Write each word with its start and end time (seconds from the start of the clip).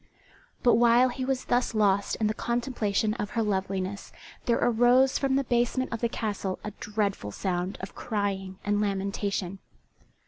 But 0.63 0.77
while 0.77 1.09
he 1.09 1.23
was 1.23 1.45
thus 1.45 1.75
lost 1.75 2.15
in 2.15 2.25
the 2.25 2.33
contemplation 2.33 3.13
of 3.19 3.29
her 3.37 3.43
loveliness 3.43 4.11
there 4.47 4.57
arose 4.59 5.19
from 5.19 5.35
the 5.35 5.43
basement 5.43 5.93
of 5.93 6.01
the 6.01 6.09
castle 6.09 6.57
a 6.63 6.71
dreadful 6.79 7.29
sound 7.31 7.77
of 7.81 7.93
crying 7.93 8.57
and 8.65 8.81
lamentation. 8.81 9.59